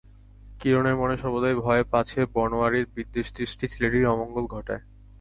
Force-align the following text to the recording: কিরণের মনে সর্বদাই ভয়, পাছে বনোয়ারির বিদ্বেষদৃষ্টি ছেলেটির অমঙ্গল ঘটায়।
কিরণের 0.59 0.95
মনে 0.95 1.15
সর্বদাই 1.17 1.55
ভয়, 1.57 1.83
পাছে 1.91 2.19
বনোয়ারির 2.35 2.85
বিদ্বেষদৃষ্টি 2.95 3.65
ছেলেটির 3.67 4.11
অমঙ্গল 4.13 4.45
ঘটায়। 4.55 4.83